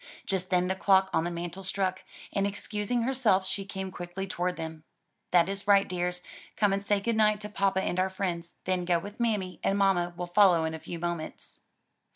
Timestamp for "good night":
6.99-7.39